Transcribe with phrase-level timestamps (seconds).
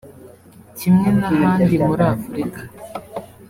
[0.77, 2.59] Kimwe n’ahandi muri Afurika